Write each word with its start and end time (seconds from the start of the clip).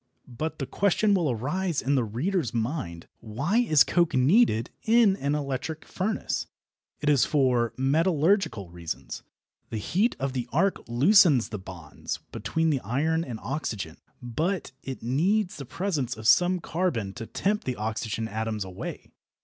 But 0.27 0.57
the 0.57 0.65
question 0.65 1.13
will 1.13 1.29
arise 1.29 1.79
in 1.79 1.93
the 1.93 2.03
reader's 2.03 2.55
mind: 2.55 3.07
Why 3.19 3.57
is 3.59 3.83
coke 3.83 4.15
needed 4.15 4.71
in 4.81 5.15
an 5.17 5.35
electric 5.35 5.85
furnace? 5.85 6.47
It 7.01 7.07
is 7.07 7.23
for 7.23 7.71
metallurgical 7.77 8.71
reasons. 8.71 9.21
The 9.69 9.77
heat 9.77 10.15
of 10.19 10.33
the 10.33 10.49
arc 10.51 10.79
loosens 10.89 11.49
the 11.49 11.59
bonds 11.59 12.17
between 12.31 12.71
the 12.71 12.79
iron 12.79 13.23
and 13.23 13.39
oxygen, 13.43 13.97
but 14.23 14.71
it 14.81 15.03
needs 15.03 15.57
the 15.57 15.65
presence 15.65 16.17
of 16.17 16.27
some 16.27 16.59
carbon 16.61 17.13
to 17.13 17.27
tempt 17.27 17.65
the 17.65 17.75
oxygen 17.75 18.27
atoms 18.27 18.65
away. 18.65 19.11